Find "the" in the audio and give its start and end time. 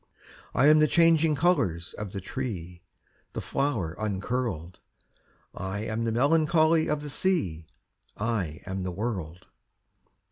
0.79-0.87, 2.11-2.19, 3.33-3.39, 6.05-6.11, 7.03-7.09, 8.81-8.89